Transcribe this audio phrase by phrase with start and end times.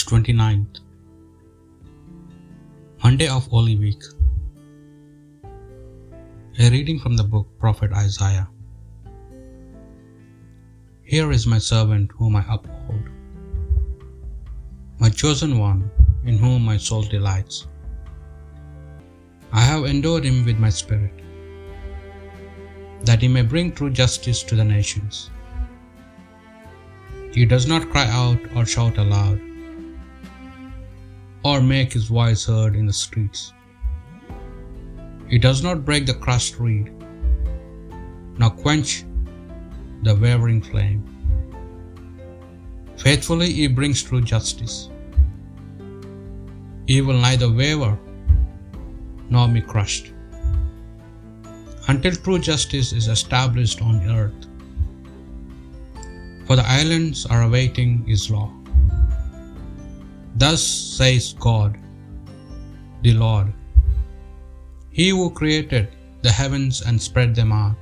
[0.00, 0.80] March 29th,
[3.02, 4.02] Monday of Holy Week.
[6.58, 8.48] A reading from the book Prophet Isaiah.
[11.02, 13.10] Here is my servant whom I uphold,
[15.00, 15.90] my chosen one
[16.24, 17.66] in whom my soul delights.
[19.52, 21.12] I have endowed him with my spirit,
[23.02, 25.30] that he may bring true justice to the nations.
[27.32, 29.40] He does not cry out or shout aloud,
[31.50, 33.52] or make his voice heard in the streets.
[35.28, 36.92] He does not break the crushed reed,
[38.38, 39.04] nor quench
[40.02, 41.02] the wavering flame.
[42.96, 44.90] Faithfully he brings true justice.
[46.86, 47.98] He will neither waver
[49.28, 50.12] nor be crushed
[51.88, 54.46] until true justice is established on earth.
[56.46, 58.59] For the islands are awaiting his law.
[60.42, 60.62] Thus
[60.98, 61.72] says God,
[63.04, 63.48] the Lord,
[64.98, 65.88] He who created
[66.24, 67.80] the heavens and spread them out,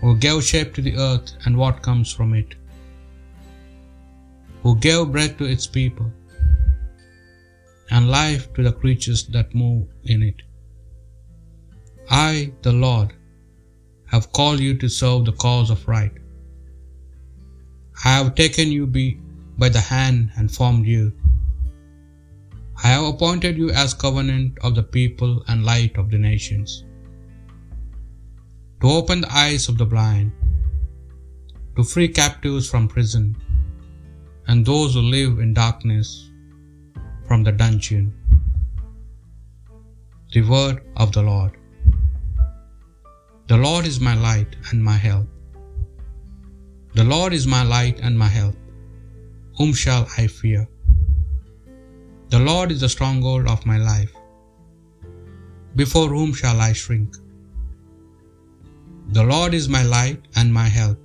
[0.00, 2.54] who gave shape to the earth and what comes from it,
[4.62, 6.08] who gave breath to its people,
[7.90, 10.40] and life to the creatures that move in it.
[12.10, 13.10] I, the Lord,
[14.14, 16.16] have called you to serve the cause of right.
[18.04, 18.86] I have taken you
[19.58, 21.12] by the hand and formed you.
[22.84, 26.84] I have appointed you as covenant of the people and light of the nations,
[28.80, 30.30] to open the eyes of the blind,
[31.76, 33.26] to free captives from prison,
[34.46, 36.08] and those who live in darkness
[37.26, 38.06] from the dungeon.
[40.34, 41.52] The word of the Lord.
[43.50, 45.26] The Lord is my light and my help.
[46.94, 48.56] The Lord is my light and my help.
[49.58, 50.68] Whom shall I fear?
[52.28, 54.12] The Lord is the stronghold of my life.
[55.74, 57.16] Before whom shall I shrink?
[59.16, 60.98] The Lord is my light and my help.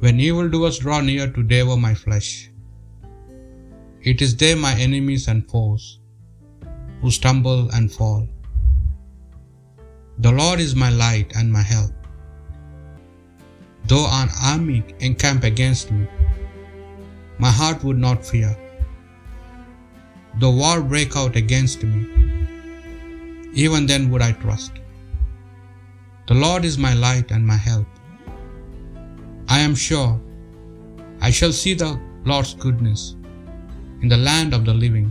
[0.00, 2.50] When evildoers draw near to devour my flesh,
[4.02, 6.00] it is they my enemies and foes,
[7.00, 8.28] who stumble and fall.
[10.18, 11.92] The Lord is my light and my help.
[13.86, 16.06] Though an army encamp against me,
[17.38, 18.56] my heart would not fear.
[20.38, 22.00] Though war break out against me,
[23.64, 24.72] even then would I trust.
[26.28, 27.86] The Lord is my light and my help.
[29.48, 30.20] I am sure
[31.20, 31.92] I shall see the
[32.24, 33.16] Lord's goodness
[34.02, 35.08] in the land of the living.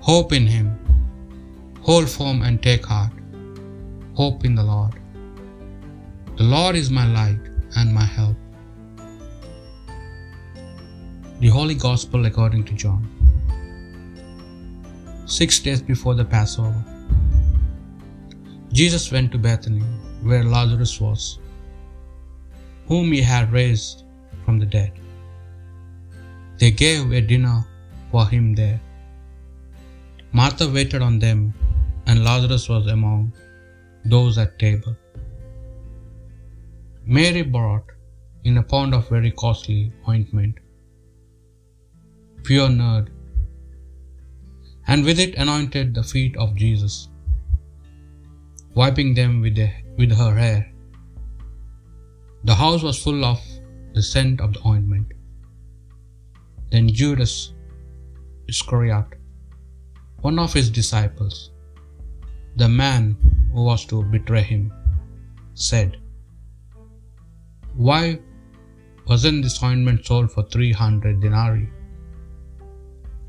[0.00, 0.68] Hope in Him.
[1.82, 3.12] Hold firm and take heart.
[4.14, 4.94] Hope in the Lord.
[6.36, 7.40] The Lord is my light
[7.76, 8.36] and my help.
[11.42, 13.00] The Holy Gospel according to John.
[15.26, 16.84] Six days before the Passover,
[18.80, 19.82] Jesus went to Bethany,
[20.28, 21.40] where Lazarus was,
[22.86, 24.04] whom he had raised
[24.44, 24.92] from the dead.
[26.60, 27.58] They gave a dinner
[28.12, 28.80] for him there.
[30.40, 31.52] Martha waited on them,
[32.06, 33.32] and Lazarus was among
[34.04, 34.94] those at table.
[37.04, 37.88] Mary brought
[38.44, 40.61] in a pound of very costly ointment,
[42.42, 43.10] pure nard,
[44.88, 47.08] and with it anointed the feet of Jesus,
[48.74, 50.72] wiping them with, the, with her hair.
[52.44, 53.40] The house was full of
[53.94, 55.08] the scent of the ointment.
[56.70, 57.52] Then Judas
[58.48, 59.06] Iscariot,
[60.22, 61.50] one of his disciples,
[62.56, 63.16] the man
[63.52, 64.72] who was to betray him,
[65.54, 65.98] said,
[67.74, 68.18] Why
[69.06, 71.70] wasn't this ointment sold for three hundred denarii,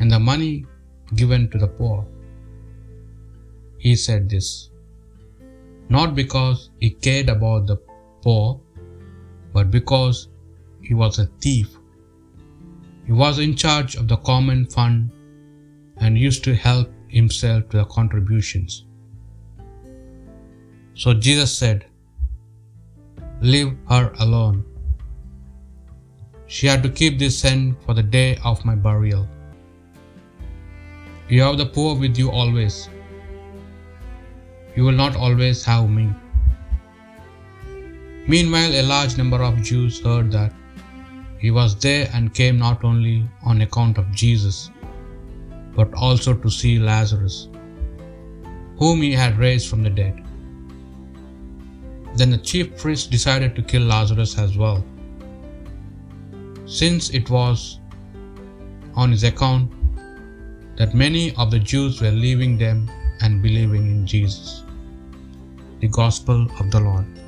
[0.00, 0.66] and the money
[1.14, 2.04] given to the poor?
[3.78, 4.70] He said this,
[5.88, 7.76] not because he cared about the
[8.22, 8.60] poor,
[9.52, 10.28] but because
[10.82, 11.68] he was a thief.
[13.06, 15.10] He was in charge of the common fund
[15.96, 18.84] and used to help himself to the contributions.
[20.94, 21.86] So Jesus said,
[23.40, 24.64] Leave her alone.
[26.46, 29.26] She had to keep this scent for the day of my burial.
[31.30, 32.88] You have the poor with you always.
[34.74, 36.12] You will not always have me.
[38.26, 40.52] Meanwhile, a large number of Jews heard that
[41.38, 44.70] he was there and came not only on account of Jesus,
[45.76, 47.48] but also to see Lazarus,
[48.76, 50.24] whom he had raised from the dead.
[52.16, 54.84] Then the chief priests decided to kill Lazarus as well,
[56.66, 57.78] since it was
[58.96, 59.72] on his account
[60.80, 62.90] that many of the Jews were leaving them
[63.20, 64.62] and believing in Jesus.
[65.80, 67.19] The Gospel of the Lord.